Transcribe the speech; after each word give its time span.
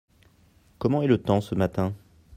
Comment 0.79 1.03
est 1.03 1.07
le 1.07 1.19
temps 1.21 1.41
ce 1.41 1.53
matin? 1.53 1.93